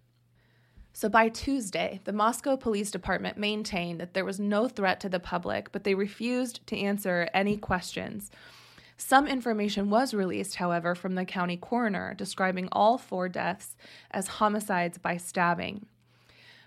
So 0.94 1.08
by 1.08 1.30
Tuesday, 1.30 2.00
the 2.04 2.12
Moscow 2.12 2.56
Police 2.56 2.90
Department 2.90 3.38
maintained 3.38 3.98
that 4.00 4.12
there 4.12 4.26
was 4.26 4.38
no 4.38 4.68
threat 4.68 5.00
to 5.00 5.08
the 5.08 5.20
public, 5.20 5.72
but 5.72 5.84
they 5.84 5.94
refused 5.94 6.66
to 6.66 6.78
answer 6.78 7.28
any 7.32 7.56
questions. 7.56 8.30
Some 8.98 9.26
information 9.26 9.90
was 9.90 10.12
released, 10.12 10.56
however, 10.56 10.94
from 10.94 11.14
the 11.14 11.24
county 11.24 11.56
coroner 11.56 12.14
describing 12.14 12.68
all 12.70 12.98
four 12.98 13.28
deaths 13.28 13.74
as 14.10 14.28
homicides 14.28 14.98
by 14.98 15.16
stabbing. 15.16 15.86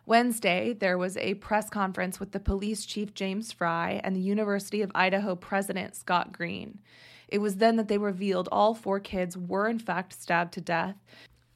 Wednesday, 0.05 0.73
there 0.73 0.97
was 0.97 1.17
a 1.17 1.33
press 1.35 1.69
conference 1.69 2.19
with 2.19 2.31
the 2.31 2.39
police 2.39 2.85
chief 2.85 3.13
James 3.13 3.51
Fry 3.51 3.99
and 4.03 4.15
the 4.15 4.21
University 4.21 4.81
of 4.81 4.91
Idaho 4.93 5.35
president 5.35 5.95
Scott 5.95 6.31
Green. 6.31 6.79
It 7.27 7.39
was 7.39 7.55
then 7.55 7.75
that 7.77 7.87
they 7.87 7.97
revealed 7.97 8.47
all 8.51 8.75
four 8.75 8.99
kids 8.99 9.37
were 9.37 9.67
in 9.67 9.79
fact 9.79 10.13
stabbed 10.13 10.53
to 10.53 10.61
death 10.61 10.95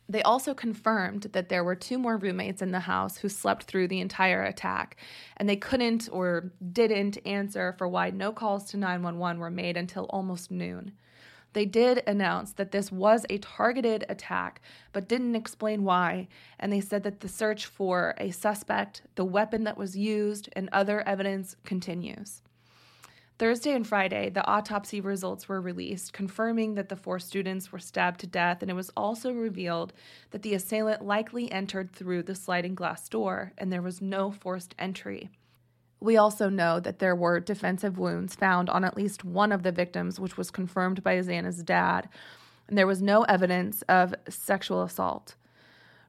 they 0.10 0.24
also 0.24 0.56
confirmed 0.56 1.27
that 1.34 1.50
there 1.50 1.63
were 1.63 1.75
two 1.75 2.00
more 2.00 2.18
roommates 2.18 2.63
in 2.63 2.72
the 2.72 2.79
house 2.79 3.18
who 3.18 3.29
slept 3.29 3.63
through 3.63 3.88
the 3.88 4.00
entire 4.00 4.44
attack, 4.44 4.98
and 5.38 5.48
they 5.48 5.56
couldn't 5.56 6.10
or 6.12 6.51
didn't 6.74 7.20
answer 7.27 7.75
for 7.77 7.88
why 7.88 8.10
no 8.10 8.32
calls 8.32 8.63
to 8.72 8.77
911 8.77 9.39
were 9.39 9.51
made 9.51 9.77
until 9.77 10.06
almost 10.06 10.50
noon. 10.50 10.94
They 11.53 11.65
did 11.65 12.03
announce 12.06 12.53
that 12.53 12.72
this 12.72 12.91
was 12.91 13.25
a 13.29 13.39
targeted 13.39 14.06
attack, 14.08 14.62
but 14.94 15.08
didn't 15.08 15.36
explain 15.36 15.84
why, 15.84 16.27
and 16.60 16.72
they 16.72 16.82
said 16.82 17.03
that 17.03 17.22
the 17.22 17.27
search 17.27 17.65
for 17.65 18.13
a 18.18 18.32
suspect, 18.32 19.01
the 19.15 19.25
weapon 19.25 19.63
that 19.63 19.77
was 19.77 19.98
used, 19.98 20.50
and 20.53 20.70
other 20.72 21.01
evidence 21.08 21.56
continues. 21.65 22.44
Thursday 23.39 23.74
and 23.74 23.88
Friday, 23.88 24.29
the 24.29 24.46
autopsy 24.46 25.00
results 25.00 25.48
were 25.48 25.62
released, 25.62 26.12
confirming 26.12 26.75
that 26.75 26.89
the 26.89 26.98
four 26.98 27.20
students 27.20 27.72
were 27.72 27.79
stabbed 27.79 28.20
to 28.20 28.27
death, 28.27 28.62
and 28.62 28.70
it 28.70 28.74
was 28.74 28.91
also 28.98 29.32
revealed 29.32 29.94
that 30.32 30.41
the 30.41 30.53
assailant 30.53 31.06
likely 31.06 31.50
entered 31.50 31.94
through 31.94 32.24
the 32.24 32.36
sliding 32.36 32.75
glass 32.75 33.08
door 33.08 33.53
and 33.58 33.72
there 33.72 33.82
was 33.82 34.01
no 34.01 34.29
forced 34.29 34.75
entry. 34.77 35.29
We 36.00 36.15
also 36.15 36.50
know 36.50 36.79
that 36.79 37.00
there 37.00 37.15
were 37.15 37.39
defensive 37.39 37.98
wounds 37.98 38.36
found 38.36 38.70
on 38.70 38.86
at 38.86 38.96
least 38.96 39.25
one 39.25 39.51
of 39.51 39.63
the 39.63 39.72
victims, 39.72 40.20
which 40.20 40.38
was 40.38 40.51
confirmed 40.51 41.03
by 41.03 41.18
Xana's 41.18 41.62
dad, 41.63 42.08
and 42.68 42.77
there 42.77 42.88
was 42.88 43.01
no 43.01 43.24
evidence 43.24 43.82
of 43.84 44.15
sexual 44.29 44.84
assault. 44.84 45.36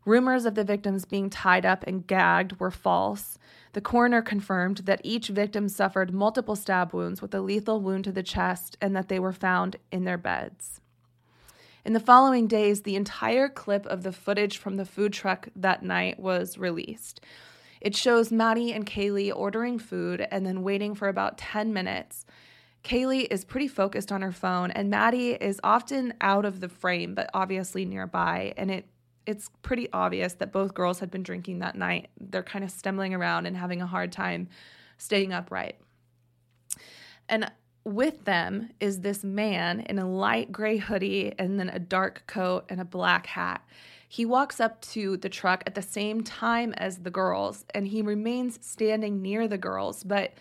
Rumors 0.05 0.45
of 0.45 0.55
the 0.55 0.65
victims 0.65 1.05
being 1.05 1.29
tied 1.29 1.67
up 1.67 1.85
and 1.87 2.07
gagged 2.07 2.61
were 2.61 2.71
false, 2.71 3.39
the 3.73 3.81
coroner 3.81 4.23
confirmed 4.23 4.79
that 4.79 5.01
each 5.05 5.29
victim 5.29 5.69
suffered 5.69 6.13
multiple 6.13 6.57
stab 6.57 6.93
wounds 6.93 7.23
with 7.23 7.35
a 7.35 7.41
lethal 7.41 7.81
wound 7.81 8.05
to 8.05 8.13
the 8.13 8.23
chest 8.23 8.77
and 8.81 8.97
that 8.97 9.09
they 9.09 9.19
were 9.19 9.33
found 9.33 9.77
in 9.93 10.05
their 10.05 10.19
beds. 10.19 10.81
In 11.85 11.93
the 11.93 12.01
following 12.01 12.47
days, 12.47 12.83
the 12.83 12.97
entire 12.97 13.49
clip 13.49 13.87
of 13.87 14.03
the 14.03 14.13
footage 14.13 14.59
from 14.59 14.77
the 14.77 14.85
food 14.85 15.13
truck 15.13 15.49
that 15.55 15.83
night 15.83 16.19
was 16.19 16.59
released. 16.59 17.21
It 17.81 17.97
shows 17.97 18.31
Maddie 18.31 18.73
and 18.73 18.85
Kaylee 18.87 19.35
ordering 19.35 19.79
food 19.79 20.27
and 20.31 20.45
then 20.45 20.63
waiting 20.63 20.95
for 20.95 21.09
about 21.09 21.39
10 21.39 21.73
minutes. 21.73 22.27
Kaylee 22.85 23.27
is 23.31 23.45
pretty 23.45 23.69
focused 23.69 24.11
on 24.11 24.23
her 24.23 24.33
phone, 24.33 24.71
and 24.71 24.89
Maddie 24.89 25.33
is 25.33 25.61
often 25.63 26.15
out 26.21 26.45
of 26.45 26.61
the 26.61 26.69
frame, 26.69 27.15
but 27.15 27.29
obviously 27.35 27.85
nearby, 27.85 28.55
and 28.57 28.71
it 28.71 28.87
it's 29.27 29.51
pretty 29.63 29.89
obvious 29.93 30.33
that 30.35 30.51
both 30.51 30.75
girls 30.75 30.99
had 30.99 31.11
been 31.11 31.23
drinking 31.23 31.61
that 31.61 31.77
night. 31.77 32.09
They're 32.19 32.43
kind 32.43 32.65
of 32.65 32.71
stumbling 32.71 33.15
around 33.15 33.47
and 33.47 33.57
having 33.57 33.81
a 33.81 33.87
hard 33.87 34.11
time 34.11 34.49
staying 34.99 35.33
upright. 35.33 35.77
And 37.29 37.51
with 37.85 38.25
them 38.25 38.71
is 38.81 39.01
this 39.01 39.23
man 39.23 39.81
in 39.81 39.99
a 39.99 40.09
light 40.09 40.51
gray 40.51 40.79
hoodie 40.79 41.33
and 41.39 41.61
then 41.61 41.69
a 41.69 41.79
dark 41.79 42.25
coat 42.27 42.65
and 42.69 42.81
a 42.81 42.85
black 42.85 43.27
hat. 43.27 43.63
He 44.13 44.25
walks 44.25 44.59
up 44.59 44.81
to 44.81 45.17
the 45.19 45.29
truck 45.29 45.63
at 45.69 45.77
the 45.77 45.83
same 45.83 46.25
time 46.25 46.73
as 46.73 46.99
the 46.99 47.13
girls 47.13 47.65
and 47.73 47.87
he 47.87 48.03
remains 48.03 48.59
standing 48.61 49.23
near 49.23 49.47
the 49.47 49.57
girls, 49.57 50.03
but 50.03 50.33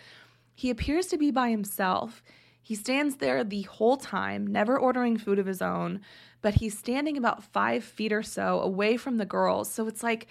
he 0.55 0.71
appears 0.71 1.05
to 1.09 1.19
be 1.19 1.29
by 1.29 1.51
himself. 1.51 2.23
He 2.63 2.73
stands 2.73 3.17
there 3.17 3.43
the 3.43 3.61
whole 3.61 3.95
time, 3.95 4.47
never 4.47 4.75
ordering 4.75 5.19
food 5.19 5.37
of 5.37 5.45
his 5.45 5.61
own, 5.61 6.01
but 6.41 6.55
he's 6.55 6.79
standing 6.79 7.15
about 7.15 7.43
five 7.43 7.83
feet 7.83 8.11
or 8.11 8.23
so 8.23 8.59
away 8.59 8.97
from 8.97 9.17
the 9.17 9.25
girls. 9.25 9.69
So 9.69 9.87
it's 9.87 10.01
like, 10.01 10.25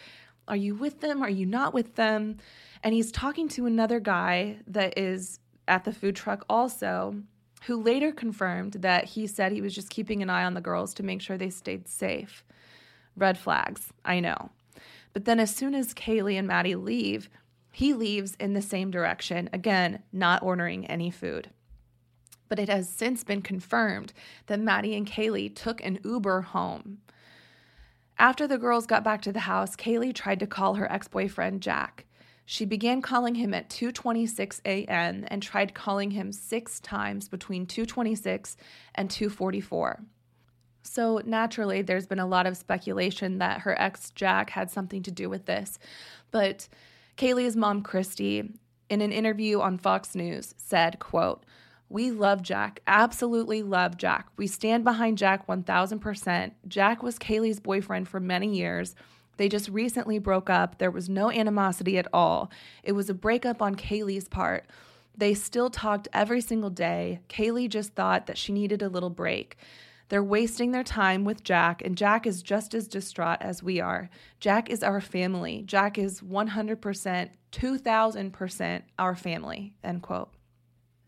are 0.48 0.56
you 0.56 0.74
with 0.74 1.00
them? 1.00 1.22
Are 1.22 1.30
you 1.30 1.46
not 1.46 1.72
with 1.72 1.94
them? 1.94 2.38
And 2.82 2.92
he's 2.92 3.12
talking 3.12 3.46
to 3.50 3.66
another 3.66 4.00
guy 4.00 4.56
that 4.66 4.98
is 4.98 5.38
at 5.68 5.84
the 5.84 5.92
food 5.92 6.16
truck 6.16 6.44
also, 6.50 7.22
who 7.66 7.80
later 7.80 8.10
confirmed 8.10 8.72
that 8.80 9.04
he 9.04 9.28
said 9.28 9.52
he 9.52 9.62
was 9.62 9.76
just 9.76 9.90
keeping 9.90 10.22
an 10.22 10.30
eye 10.30 10.42
on 10.42 10.54
the 10.54 10.60
girls 10.60 10.92
to 10.94 11.04
make 11.04 11.20
sure 11.20 11.38
they 11.38 11.50
stayed 11.50 11.86
safe. 11.86 12.42
Red 13.18 13.38
flags, 13.38 13.92
I 14.04 14.20
know. 14.20 14.50
But 15.12 15.24
then 15.24 15.40
as 15.40 15.54
soon 15.54 15.74
as 15.74 15.94
Kaylee 15.94 16.38
and 16.38 16.46
Maddie 16.46 16.74
leave, 16.74 17.28
he 17.72 17.92
leaves 17.94 18.36
in 18.40 18.54
the 18.54 18.62
same 18.62 18.90
direction, 18.90 19.50
again, 19.52 20.02
not 20.12 20.42
ordering 20.42 20.86
any 20.86 21.10
food 21.10 21.50
but 22.48 22.58
it 22.58 22.68
has 22.68 22.88
since 22.88 23.24
been 23.24 23.42
confirmed 23.42 24.12
that 24.46 24.60
Maddie 24.60 24.96
and 24.96 25.06
Kaylee 25.06 25.54
took 25.54 25.84
an 25.84 25.98
Uber 26.04 26.40
home. 26.42 26.98
After 28.18 28.48
the 28.48 28.58
girls 28.58 28.86
got 28.86 29.04
back 29.04 29.22
to 29.22 29.32
the 29.32 29.40
house, 29.40 29.76
Kaylee 29.76 30.14
tried 30.14 30.40
to 30.40 30.46
call 30.46 30.74
her 30.74 30.90
ex-boyfriend 30.90 31.62
Jack. 31.62 32.06
She 32.44 32.64
began 32.64 33.02
calling 33.02 33.36
him 33.36 33.52
at 33.52 33.68
2:26 33.68 34.60
a.m. 34.64 35.24
and 35.28 35.42
tried 35.42 35.74
calling 35.74 36.12
him 36.12 36.32
6 36.32 36.80
times 36.80 37.28
between 37.28 37.66
2:26 37.66 38.56
and 38.94 39.10
2:44. 39.10 40.04
So 40.88 41.20
naturally 41.24 41.82
there's 41.82 42.06
been 42.06 42.18
a 42.18 42.26
lot 42.26 42.46
of 42.46 42.56
speculation 42.56 43.38
that 43.38 43.60
her 43.60 43.80
ex 43.80 44.10
Jack 44.10 44.50
had 44.50 44.70
something 44.70 45.02
to 45.02 45.10
do 45.10 45.28
with 45.28 45.46
this. 45.46 45.78
But 46.30 46.68
Kaylee's 47.16 47.56
mom 47.56 47.82
Kristi 47.82 48.54
in 48.88 49.00
an 49.00 49.12
interview 49.12 49.60
on 49.60 49.76
Fox 49.76 50.14
News 50.14 50.54
said, 50.56 50.98
quote, 50.98 51.44
we 51.90 52.10
love 52.10 52.42
Jack, 52.42 52.80
absolutely 52.86 53.62
love 53.62 53.96
Jack. 53.96 54.28
We 54.36 54.46
stand 54.46 54.84
behind 54.84 55.18
Jack 55.18 55.46
1000%. 55.46 56.52
Jack 56.66 57.02
was 57.02 57.18
Kaylee's 57.18 57.60
boyfriend 57.60 58.08
for 58.08 58.20
many 58.20 58.54
years. 58.54 58.94
They 59.38 59.48
just 59.48 59.68
recently 59.68 60.18
broke 60.18 60.50
up. 60.50 60.78
There 60.78 60.90
was 60.90 61.08
no 61.08 61.30
animosity 61.30 61.96
at 61.96 62.08
all. 62.12 62.50
It 62.82 62.92
was 62.92 63.08
a 63.08 63.14
breakup 63.14 63.62
on 63.62 63.74
Kaylee's 63.74 64.28
part. 64.28 64.66
They 65.16 65.34
still 65.34 65.70
talked 65.70 66.08
every 66.12 66.40
single 66.40 66.70
day. 66.70 67.20
Kaylee 67.28 67.68
just 67.68 67.94
thought 67.94 68.26
that 68.26 68.38
she 68.38 68.52
needed 68.52 68.82
a 68.82 68.88
little 68.88 69.10
break. 69.10 69.56
They're 70.08 70.22
wasting 70.22 70.72
their 70.72 70.84
time 70.84 71.24
with 71.24 71.44
Jack, 71.44 71.82
and 71.84 71.96
Jack 71.96 72.26
is 72.26 72.42
just 72.42 72.74
as 72.74 72.88
distraught 72.88 73.38
as 73.40 73.62
we 73.62 73.80
are. 73.80 74.08
Jack 74.40 74.70
is 74.70 74.82
our 74.82 75.00
family. 75.00 75.62
Jack 75.66 75.98
is 75.98 76.20
100%, 76.20 77.30
2000% 77.52 78.82
our 78.98 79.14
family, 79.14 79.74
end 79.84 80.02
quote. 80.02 80.30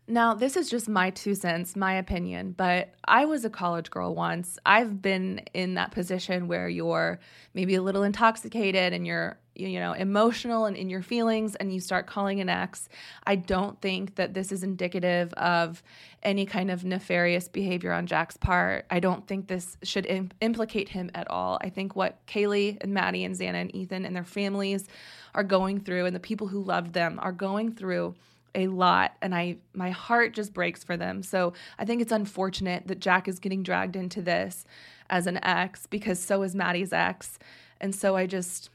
Now, 0.07 0.33
this 0.33 0.57
is 0.57 0.69
just 0.69 0.89
my 0.89 1.09
two 1.11 1.35
cents, 1.35 1.75
my 1.75 1.93
opinion, 1.93 2.51
but 2.51 2.93
I 3.05 3.25
was 3.25 3.45
a 3.45 3.49
college 3.49 3.89
girl 3.89 4.13
once. 4.13 4.59
I've 4.65 5.01
been 5.01 5.39
in 5.53 5.75
that 5.75 5.91
position 5.91 6.47
where 6.47 6.67
you're 6.67 7.19
maybe 7.53 7.75
a 7.75 7.81
little 7.81 8.03
intoxicated 8.03 8.93
and 8.93 9.07
you're 9.07 9.39
you 9.67 9.79
know 9.79 9.93
emotional 9.93 10.65
and 10.65 10.75
in 10.75 10.89
your 10.89 11.01
feelings 11.01 11.55
and 11.55 11.73
you 11.73 11.79
start 11.79 12.07
calling 12.07 12.39
an 12.39 12.49
ex 12.49 12.89
i 13.25 13.35
don't 13.35 13.79
think 13.81 14.15
that 14.15 14.33
this 14.33 14.51
is 14.51 14.63
indicative 14.63 15.33
of 15.33 15.83
any 16.23 16.45
kind 16.45 16.69
of 16.69 16.85
nefarious 16.85 17.47
behavior 17.47 17.91
on 17.91 18.05
jack's 18.05 18.37
part. 18.37 18.85
I 18.89 18.99
don't 18.99 19.27
think 19.27 19.47
this 19.47 19.77
should 19.83 20.05
Im- 20.05 20.31
implicate 20.39 20.89
him 20.89 21.09
at 21.15 21.29
all. 21.29 21.57
I 21.61 21.69
think 21.69 21.95
what 21.95 22.25
kaylee 22.27 22.77
and 22.81 22.93
maddie 22.93 23.23
and 23.23 23.35
xana 23.35 23.55
and 23.55 23.75
ethan 23.75 24.05
and 24.05 24.15
their 24.15 24.23
families 24.23 24.87
are 25.33 25.43
going 25.43 25.79
through 25.79 26.05
and 26.05 26.15
the 26.15 26.19
people 26.19 26.47
who 26.47 26.63
loved 26.63 26.93
them 26.93 27.19
are 27.21 27.31
going 27.31 27.73
through 27.73 28.15
a 28.53 28.67
lot 28.67 29.15
and 29.21 29.33
i 29.33 29.55
my 29.73 29.91
heart 29.91 30.33
just 30.33 30.53
breaks 30.53 30.83
for 30.83 30.97
them. 30.97 31.23
So 31.23 31.53
i 31.79 31.85
think 31.85 32.01
it's 32.01 32.11
unfortunate 32.11 32.87
that 32.87 32.99
jack 32.99 33.27
is 33.27 33.39
getting 33.39 33.63
dragged 33.63 33.95
into 33.95 34.21
this 34.21 34.65
as 35.09 35.27
an 35.27 35.43
ex 35.43 35.87
because 35.87 36.19
so 36.19 36.43
is 36.43 36.55
maddie's 36.55 36.93
ex. 36.93 37.39
And 37.79 37.95
so 37.95 38.15
i 38.15 38.27
just 38.27 38.69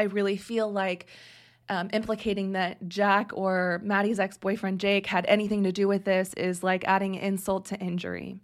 I 0.00 0.04
really 0.04 0.36
feel 0.36 0.70
like 0.72 1.06
um, 1.68 1.90
implicating 1.92 2.52
that 2.52 2.88
Jack 2.88 3.30
or 3.34 3.80
Maddie's 3.84 4.18
ex 4.18 4.38
boyfriend 4.38 4.80
Jake 4.80 5.06
had 5.06 5.24
anything 5.26 5.62
to 5.64 5.72
do 5.72 5.86
with 5.86 6.04
this 6.04 6.34
is 6.34 6.62
like 6.62 6.84
adding 6.86 7.14
insult 7.14 7.66
to 7.66 7.78
injury. 7.78 8.40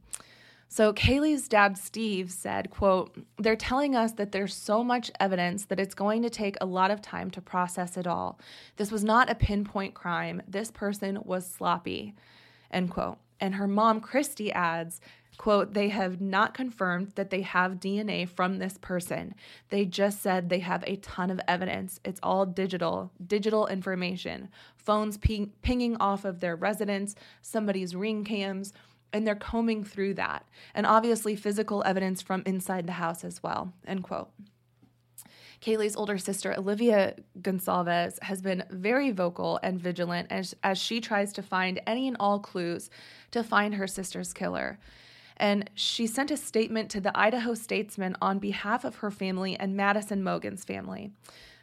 So 0.68 0.92
Kaylee's 0.92 1.48
dad 1.48 1.78
Steve 1.78 2.30
said, 2.30 2.70
quote, 2.70 3.16
"They're 3.38 3.56
telling 3.56 3.96
us 3.96 4.12
that 4.12 4.32
there's 4.32 4.54
so 4.54 4.84
much 4.84 5.10
evidence 5.18 5.64
that 5.66 5.80
it's 5.80 5.94
going 5.94 6.22
to 6.22 6.30
take 6.30 6.56
a 6.60 6.66
lot 6.66 6.90
of 6.90 7.00
time 7.00 7.30
to 7.32 7.40
process 7.40 7.96
it 7.96 8.06
all. 8.06 8.38
This 8.76 8.92
was 8.92 9.02
not 9.02 9.30
a 9.30 9.34
pinpoint 9.34 9.94
crime. 9.94 10.42
This 10.46 10.70
person 10.70 11.20
was 11.24 11.50
sloppy." 11.50 12.14
End 12.70 12.90
quote. 12.90 13.18
And 13.40 13.54
her 13.54 13.68
mom 13.68 14.00
Kristi 14.00 14.50
adds, 14.52 15.00
quote, 15.36 15.74
they 15.74 15.88
have 15.88 16.20
not 16.20 16.54
confirmed 16.54 17.12
that 17.14 17.30
they 17.30 17.42
have 17.42 17.80
DNA 17.80 18.28
from 18.28 18.58
this 18.58 18.78
person. 18.78 19.34
They 19.70 19.84
just 19.84 20.22
said 20.22 20.48
they 20.48 20.60
have 20.60 20.84
a 20.86 20.96
ton 20.96 21.30
of 21.30 21.40
evidence. 21.46 22.00
It's 22.04 22.20
all 22.22 22.46
digital, 22.46 23.12
digital 23.24 23.66
information, 23.66 24.48
phones 24.76 25.18
ping- 25.18 25.52
pinging 25.62 25.96
off 25.98 26.24
of 26.24 26.40
their 26.40 26.56
residence, 26.56 27.14
somebody's 27.42 27.94
ring 27.94 28.24
cams, 28.24 28.72
and 29.12 29.26
they're 29.26 29.34
combing 29.34 29.84
through 29.84 30.14
that. 30.14 30.46
And 30.74 30.86
obviously, 30.86 31.36
physical 31.36 31.82
evidence 31.86 32.22
from 32.22 32.42
inside 32.44 32.86
the 32.86 32.92
house 32.92 33.24
as 33.24 33.42
well, 33.42 33.72
end 33.86 34.02
quote. 34.02 34.30
Kaylee's 35.60 35.96
older 35.96 36.18
sister, 36.18 36.54
Olivia 36.56 37.14
Goncalves, 37.40 38.22
has 38.22 38.42
been 38.42 38.64
very 38.70 39.10
vocal 39.10 39.58
and 39.62 39.80
vigilant 39.80 40.28
as, 40.30 40.54
as 40.62 40.78
she 40.78 41.00
tries 41.00 41.32
to 41.32 41.42
find 41.42 41.80
any 41.86 42.06
and 42.06 42.16
all 42.20 42.38
clues 42.38 42.90
to 43.30 43.42
find 43.42 43.74
her 43.74 43.86
sister's 43.86 44.32
killer 44.32 44.78
and 45.36 45.70
she 45.74 46.06
sent 46.06 46.30
a 46.30 46.36
statement 46.36 46.90
to 46.90 47.00
the 47.00 47.16
Idaho 47.18 47.54
Statesman 47.54 48.16
on 48.20 48.38
behalf 48.38 48.84
of 48.84 48.96
her 48.96 49.10
family 49.10 49.56
and 49.56 49.76
Madison 49.76 50.22
Mogen's 50.22 50.64
family, 50.64 51.10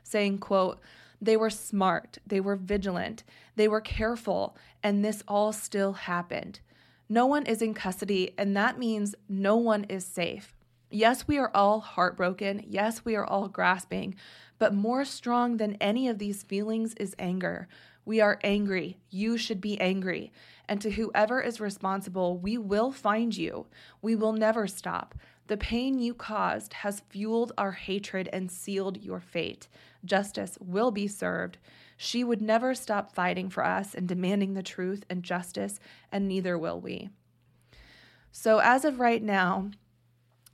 saying, 0.04 0.40
quote, 0.40 0.80
they 1.22 1.38
were 1.38 1.50
smart, 1.50 2.18
they 2.28 2.42
were 2.42 2.56
vigilant, 2.56 3.24
they 3.56 3.68
were 3.68 3.82
careful, 3.82 4.58
and 4.84 5.04
this 5.04 5.24
all 5.28 5.54
still 5.54 5.94
happened. 5.94 6.60
No 7.08 7.26
one 7.26 7.46
is 7.46 7.62
in 7.62 7.74
custody, 7.74 8.34
and 8.38 8.56
that 8.58 8.78
means 8.78 9.16
no 9.30 9.56
one 9.56 9.86
is 9.86 10.06
safe. 10.06 10.54
Yes, 10.90 11.28
we 11.28 11.38
are 11.38 11.52
all 11.56 11.80
heartbroken. 11.80 12.64
Yes, 12.68 13.04
we 13.04 13.16
are 13.16 13.26
all 13.26 13.48
grasping, 13.48 14.16
but 14.60 14.74
more 14.74 15.06
strong 15.06 15.58
than 15.58 15.78
any 15.82 16.08
of 16.08 16.20
these 16.20 16.44
feelings 16.44 16.94
is 16.96 17.16
anger. 17.18 17.68
We 18.06 18.20
are 18.22 18.40
angry. 18.44 18.98
You 19.10 19.38
should 19.38 19.62
be 19.62 19.80
angry. 19.80 20.32
And 20.74 20.82
to 20.82 20.90
whoever 20.90 21.40
is 21.40 21.62
responsible, 21.62 22.40
we 22.40 22.58
will 22.58 22.92
find 22.92 23.38
you. 23.38 23.68
We 24.02 24.16
will 24.16 24.34
never 24.34 24.66
stop. 24.66 25.14
The 25.46 25.56
pain 25.56 26.00
you 26.00 26.16
caused 26.16 26.74
has 26.74 27.04
fueled 27.10 27.52
our 27.60 27.74
hatred 27.74 28.28
and 28.34 28.50
sealed 28.50 28.98
your 28.98 29.20
fate. 29.20 29.68
Justice 30.04 30.58
will 30.60 30.90
be 30.90 31.08
served. 31.08 31.60
She 31.96 32.24
would 32.24 32.42
never 32.42 32.74
stop 32.74 33.14
fighting 33.14 33.52
for 33.52 33.64
us 33.64 33.94
and 33.94 34.08
demanding 34.08 34.56
the 34.56 34.64
truth 34.64 35.06
and 35.12 35.22
justice, 35.22 35.80
and 36.12 36.28
neither 36.28 36.58
will 36.58 36.82
we. 36.82 37.12
So, 38.32 38.58
as 38.58 38.84
of 38.84 39.00
right 39.00 39.22
now, 39.22 39.70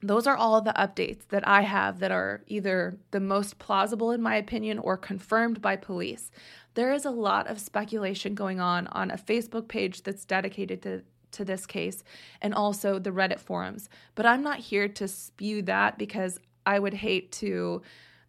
those 0.01 0.27
are 0.27 0.35
all 0.35 0.61
the 0.61 0.73
updates 0.73 1.27
that 1.29 1.47
I 1.47 1.61
have 1.61 1.99
that 1.99 2.11
are 2.11 2.41
either 2.47 2.97
the 3.11 3.19
most 3.19 3.59
plausible, 3.59 4.11
in 4.11 4.21
my 4.21 4.35
opinion, 4.35 4.79
or 4.79 4.95
confirmed 4.95 5.61
by 5.61 5.75
police. 5.75 6.31
There 6.75 6.93
is 6.93 7.05
a 7.05 7.11
lot 7.11 7.47
of 7.47 7.59
speculation 7.59 8.35
going 8.35 8.59
on 8.59 8.87
on 8.87 9.11
a 9.11 9.17
Facebook 9.17 9.67
page 9.67 10.03
that's 10.03 10.23
dedicated 10.23 10.81
to, 10.83 11.03
to 11.31 11.43
this 11.43 11.65
case 11.65 12.03
and 12.41 12.53
also 12.53 12.97
the 12.97 13.11
Reddit 13.11 13.39
forums. 13.39 13.89
But 14.15 14.25
I'm 14.25 14.43
not 14.43 14.59
here 14.59 14.87
to 14.87 15.07
spew 15.07 15.61
that 15.63 15.97
because 15.97 16.39
I 16.65 16.79
would 16.79 16.93
hate 16.93 17.31
to 17.33 17.81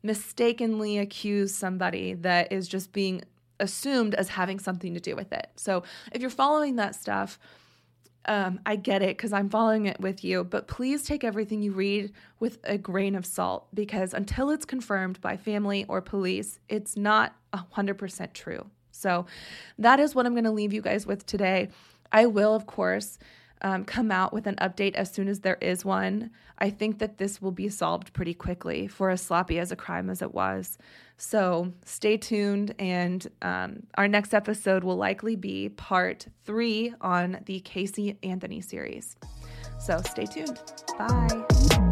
mistakenly 0.02 0.98
accuse 0.98 1.54
somebody 1.54 2.14
that 2.14 2.52
is 2.52 2.66
just 2.66 2.92
being 2.92 3.22
assumed 3.60 4.14
as 4.14 4.30
having 4.30 4.58
something 4.58 4.94
to 4.94 5.00
do 5.00 5.14
with 5.14 5.32
it. 5.32 5.48
So 5.56 5.84
if 6.12 6.20
you're 6.20 6.30
following 6.30 6.76
that 6.76 6.94
stuff, 6.94 7.38
um, 8.30 8.60
I 8.64 8.76
get 8.76 9.02
it 9.02 9.16
because 9.16 9.32
I'm 9.32 9.48
following 9.48 9.86
it 9.86 9.98
with 9.98 10.22
you, 10.22 10.44
but 10.44 10.68
please 10.68 11.02
take 11.02 11.24
everything 11.24 11.62
you 11.62 11.72
read 11.72 12.12
with 12.38 12.58
a 12.62 12.78
grain 12.78 13.16
of 13.16 13.26
salt 13.26 13.66
because 13.74 14.14
until 14.14 14.50
it's 14.50 14.64
confirmed 14.64 15.20
by 15.20 15.36
family 15.36 15.84
or 15.88 16.00
police, 16.00 16.60
it's 16.68 16.96
not 16.96 17.34
100% 17.52 18.32
true. 18.32 18.64
So 18.92 19.26
that 19.80 19.98
is 19.98 20.14
what 20.14 20.26
I'm 20.26 20.32
going 20.34 20.44
to 20.44 20.52
leave 20.52 20.72
you 20.72 20.80
guys 20.80 21.06
with 21.06 21.26
today. 21.26 21.70
I 22.12 22.26
will, 22.26 22.54
of 22.54 22.66
course, 22.66 23.18
um, 23.62 23.84
come 23.84 24.10
out 24.10 24.32
with 24.32 24.46
an 24.46 24.56
update 24.56 24.94
as 24.94 25.12
soon 25.12 25.28
as 25.28 25.40
there 25.40 25.58
is 25.60 25.84
one. 25.84 26.30
I 26.58 26.70
think 26.70 26.98
that 26.98 27.18
this 27.18 27.40
will 27.40 27.52
be 27.52 27.68
solved 27.68 28.12
pretty 28.12 28.34
quickly 28.34 28.86
for 28.86 29.10
as 29.10 29.20
sloppy 29.20 29.58
as 29.58 29.72
a 29.72 29.76
crime 29.76 30.10
as 30.10 30.22
it 30.22 30.34
was. 30.34 30.78
So 31.16 31.72
stay 31.84 32.16
tuned, 32.16 32.74
and 32.78 33.26
um, 33.42 33.82
our 33.96 34.08
next 34.08 34.32
episode 34.32 34.84
will 34.84 34.96
likely 34.96 35.36
be 35.36 35.68
part 35.68 36.26
three 36.44 36.94
on 37.00 37.40
the 37.44 37.60
Casey 37.60 38.16
Anthony 38.22 38.60
series. 38.60 39.16
So 39.78 40.00
stay 40.02 40.26
tuned. 40.26 40.58
Bye. 40.98 41.89